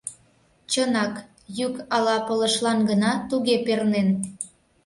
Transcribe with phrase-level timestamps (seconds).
[0.71, 1.13] Чынак,
[1.57, 4.09] йӱк ала пылышлан гына туге пернен?